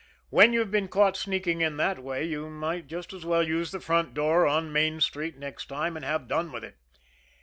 [0.31, 3.79] When you've been caught sneaking in that way, you might just as well use the
[3.79, 6.77] front door on Main Street next time, and have done with it.